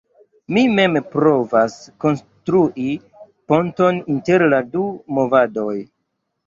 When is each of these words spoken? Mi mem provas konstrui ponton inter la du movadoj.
Mi 0.55 0.61
mem 0.77 0.97
provas 1.11 1.75
konstrui 2.05 2.89
ponton 3.53 4.05
inter 4.17 4.51
la 4.57 4.65
du 4.75 4.87
movadoj. 5.17 5.73